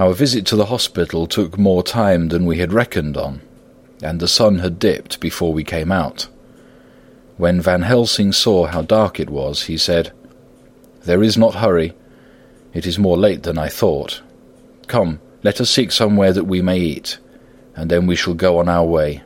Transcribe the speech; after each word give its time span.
Our 0.00 0.14
visit 0.14 0.46
to 0.46 0.56
the 0.56 0.64
hospital 0.64 1.26
took 1.26 1.58
more 1.58 1.82
time 1.82 2.28
than 2.28 2.46
we 2.46 2.56
had 2.56 2.72
reckoned 2.72 3.18
on, 3.18 3.42
and 4.02 4.18
the 4.18 4.26
sun 4.26 4.60
had 4.60 4.78
dipped 4.78 5.20
before 5.20 5.52
we 5.52 5.62
came 5.62 5.92
out. 5.92 6.26
When 7.36 7.60
Van 7.60 7.82
Helsing 7.82 8.32
saw 8.32 8.64
how 8.64 8.80
dark 8.80 9.20
it 9.20 9.28
was, 9.28 9.64
he 9.64 9.76
said, 9.76 10.10
There 11.04 11.22
is 11.22 11.36
not 11.36 11.56
hurry. 11.56 11.92
It 12.72 12.86
is 12.86 12.98
more 12.98 13.18
late 13.18 13.42
than 13.42 13.58
I 13.58 13.68
thought. 13.68 14.22
Come, 14.86 15.20
let 15.42 15.60
us 15.60 15.68
seek 15.68 15.92
somewhere 15.92 16.32
that 16.32 16.44
we 16.44 16.62
may 16.62 16.78
eat, 16.78 17.18
and 17.76 17.90
then 17.90 18.06
we 18.06 18.16
shall 18.16 18.32
go 18.32 18.58
on 18.58 18.70
our 18.70 18.86
way. 18.86 19.22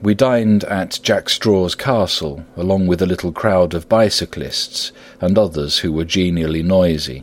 We 0.00 0.14
dined 0.14 0.64
at 0.64 0.98
Jack 1.02 1.28
Straw's 1.28 1.74
castle, 1.74 2.42
along 2.56 2.86
with 2.86 3.02
a 3.02 3.06
little 3.06 3.32
crowd 3.32 3.74
of 3.74 3.86
bicyclists 3.86 4.92
and 5.20 5.36
others 5.36 5.80
who 5.80 5.92
were 5.92 6.06
genially 6.06 6.62
noisy. 6.62 7.22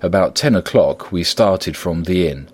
About 0.00 0.36
ten 0.36 0.54
o'clock 0.54 1.10
we 1.10 1.24
started 1.24 1.76
from 1.76 2.04
the 2.04 2.28
inn. 2.28 2.48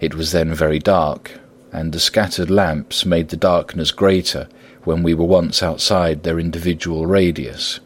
It 0.00 0.14
was 0.14 0.30
then 0.30 0.54
very 0.54 0.78
dark, 0.78 1.40
and 1.72 1.92
the 1.92 1.98
scattered 1.98 2.50
lamps 2.50 3.04
made 3.04 3.28
the 3.30 3.36
darkness 3.36 3.90
greater 3.90 4.48
when 4.84 5.02
we 5.02 5.14
were 5.14 5.24
once 5.24 5.62
outside 5.62 6.22
their 6.22 6.38
individual 6.38 7.06
radius. 7.06 7.80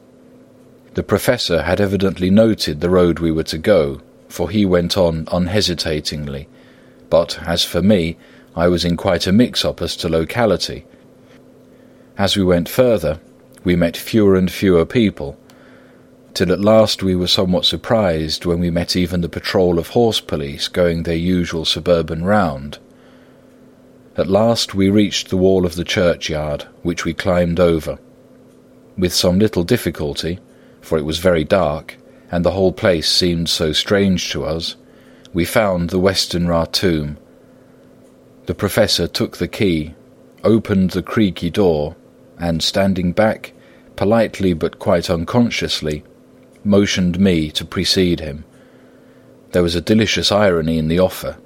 The 0.94 1.02
Professor 1.02 1.62
had 1.62 1.80
evidently 1.80 2.30
noted 2.30 2.80
the 2.80 2.90
road 2.90 3.18
we 3.18 3.30
were 3.30 3.44
to 3.44 3.58
go, 3.58 4.00
for 4.28 4.50
he 4.50 4.66
went 4.66 4.96
on 4.96 5.26
unhesitatingly, 5.30 6.48
but 7.08 7.38
as 7.46 7.64
for 7.64 7.80
me, 7.80 8.16
I 8.54 8.68
was 8.68 8.84
in 8.84 8.96
quite 8.96 9.26
a 9.26 9.32
mix-up 9.32 9.80
as 9.80 9.96
to 9.96 10.08
locality. 10.08 10.84
As 12.18 12.36
we 12.36 12.42
went 12.42 12.68
further, 12.68 13.20
we 13.64 13.76
met 13.76 13.96
fewer 13.96 14.36
and 14.36 14.50
fewer 14.50 14.86
people, 14.86 15.38
till 16.36 16.52
at 16.52 16.60
last 16.60 17.02
we 17.02 17.16
were 17.16 17.26
somewhat 17.26 17.64
surprised 17.64 18.44
when 18.44 18.60
we 18.60 18.68
met 18.68 18.94
even 18.94 19.22
the 19.22 19.28
patrol 19.28 19.78
of 19.78 19.88
horse 19.88 20.20
police 20.20 20.68
going 20.68 21.02
their 21.02 21.16
usual 21.16 21.64
suburban 21.64 22.22
round. 22.22 22.78
At 24.18 24.28
last 24.28 24.74
we 24.74 24.90
reached 24.90 25.30
the 25.30 25.38
wall 25.38 25.64
of 25.64 25.76
the 25.76 25.84
churchyard, 25.84 26.66
which 26.82 27.06
we 27.06 27.14
climbed 27.14 27.58
over. 27.58 27.98
With 28.98 29.14
some 29.14 29.38
little 29.38 29.64
difficulty, 29.64 30.38
for 30.82 30.98
it 30.98 31.06
was 31.06 31.20
very 31.20 31.42
dark, 31.42 31.96
and 32.30 32.44
the 32.44 32.50
whole 32.50 32.72
place 32.72 33.10
seemed 33.10 33.48
so 33.48 33.72
strange 33.72 34.30
to 34.32 34.44
us, 34.44 34.76
we 35.32 35.46
found 35.46 35.88
the 35.88 35.98
Westenra 35.98 36.70
tomb 36.70 37.16
the 38.44 38.54
Professor 38.54 39.08
took 39.08 39.38
the 39.38 39.48
key, 39.48 39.94
opened 40.44 40.90
the 40.90 41.02
creaky 41.02 41.48
door, 41.48 41.96
and 42.38 42.62
standing 42.62 43.12
back, 43.12 43.54
politely 43.96 44.52
but 44.52 44.78
quite 44.78 45.08
unconsciously, 45.08 46.04
motioned 46.66 47.18
me 47.18 47.50
to 47.52 47.64
precede 47.64 48.20
him. 48.20 48.44
There 49.52 49.62
was 49.62 49.74
a 49.74 49.80
delicious 49.80 50.30
irony 50.32 50.76
in 50.78 50.88
the 50.88 50.98
offer, 50.98 51.36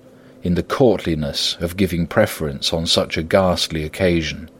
in 0.42 0.54
the 0.54 0.62
courtliness 0.62 1.56
of 1.60 1.76
giving 1.76 2.06
preference 2.06 2.72
on 2.72 2.86
such 2.86 3.16
a 3.16 3.22
ghastly 3.22 3.84
occasion. 3.84 4.50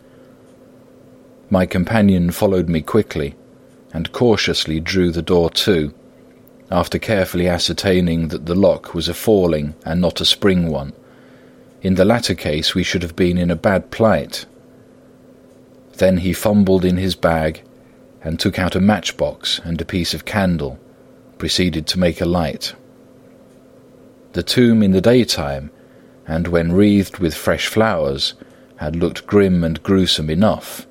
My 1.48 1.66
companion 1.66 2.30
followed 2.30 2.68
me 2.68 2.80
quickly, 2.80 3.34
and 3.92 4.12
cautiously 4.12 4.78
drew 4.78 5.10
the 5.10 5.22
door 5.22 5.50
to, 5.50 5.92
after 6.70 6.98
carefully 6.98 7.48
ascertaining 7.48 8.28
that 8.28 8.46
the 8.46 8.54
lock 8.54 8.94
was 8.94 9.08
a 9.08 9.14
falling 9.14 9.74
and 9.84 10.00
not 10.00 10.20
a 10.20 10.24
spring 10.24 10.68
one. 10.68 10.92
In 11.82 11.94
the 11.96 12.04
latter 12.04 12.34
case 12.34 12.74
we 12.74 12.84
should 12.84 13.02
have 13.02 13.16
been 13.16 13.38
in 13.38 13.50
a 13.50 13.56
bad 13.56 13.90
plight. 13.90 14.46
Then 15.96 16.18
he 16.18 16.32
fumbled 16.32 16.84
in 16.84 16.98
his 16.98 17.16
bag 17.16 17.62
and 18.22 18.38
took 18.38 18.58
out 18.58 18.74
a 18.76 18.80
matchbox 18.80 19.60
and 19.64 19.80
a 19.80 19.84
piece 19.84 20.14
of 20.14 20.24
candle, 20.24 20.78
proceeded 21.38 21.86
to 21.86 21.98
make 21.98 22.20
a 22.20 22.26
light. 22.26 22.74
The 24.32 24.42
tomb 24.42 24.82
in 24.82 24.92
the 24.92 25.00
daytime, 25.00 25.70
and 26.26 26.48
when 26.48 26.72
wreathed 26.72 27.18
with 27.18 27.34
fresh 27.34 27.66
flowers, 27.66 28.34
had 28.76 28.96
looked 28.96 29.26
grim 29.26 29.64
and 29.64 29.82
gruesome 29.82 30.30
enough, 30.30 30.86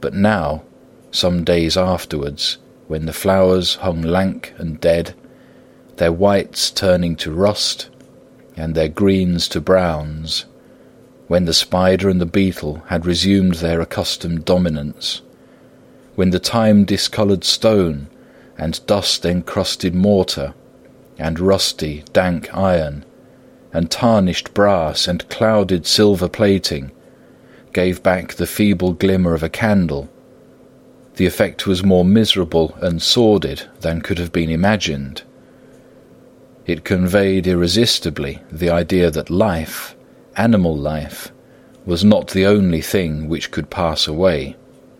but 0.00 0.14
now, 0.14 0.62
some 1.10 1.44
days 1.44 1.76
afterwards, 1.76 2.58
when 2.88 3.06
the 3.06 3.12
flowers 3.12 3.76
hung 3.76 4.02
lank 4.02 4.52
and 4.58 4.80
dead, 4.80 5.14
their 5.96 6.12
whites 6.12 6.70
turning 6.70 7.14
to 7.16 7.30
rust, 7.30 7.88
and 8.56 8.74
their 8.74 8.88
greens 8.88 9.46
to 9.48 9.60
browns, 9.60 10.46
when 11.28 11.44
the 11.44 11.54
spider 11.54 12.10
and 12.10 12.20
the 12.20 12.26
beetle 12.26 12.82
had 12.88 13.06
resumed 13.06 13.54
their 13.56 13.80
accustomed 13.80 14.44
dominance, 14.44 15.22
when 16.14 16.30
the 16.30 16.38
time-discoloured 16.38 17.44
stone 17.44 18.08
and 18.58 18.84
dust-encrusted 18.86 19.94
mortar 19.94 20.54
and 21.18 21.40
rusty, 21.40 22.04
dank 22.12 22.54
iron 22.54 23.04
and 23.72 23.90
tarnished 23.90 24.52
brass 24.52 25.08
and 25.08 25.28
clouded 25.28 25.86
silver 25.86 26.28
plating 26.28 26.90
gave 27.72 28.02
back 28.02 28.34
the 28.34 28.46
feeble 28.46 28.92
glimmer 28.92 29.34
of 29.34 29.42
a 29.42 29.48
candle, 29.48 30.10
the 31.16 31.26
effect 31.26 31.66
was 31.66 31.84
more 31.84 32.04
miserable 32.04 32.74
and 32.80 33.02
sordid 33.02 33.62
than 33.80 34.00
could 34.00 34.18
have 34.18 34.32
been 34.32 34.50
imagined. 34.50 35.22
It 36.66 36.84
conveyed 36.84 37.46
irresistibly 37.46 38.40
the 38.50 38.70
idea 38.70 39.10
that 39.10 39.30
life, 39.30 39.94
animal 40.36 40.76
life, 40.76 41.32
was 41.84 42.04
not 42.04 42.28
the 42.28 42.46
only 42.46 42.80
thing 42.80 43.28
which 43.28 43.50
could 43.50 43.68
pass 43.68 44.06
away. 44.06 44.56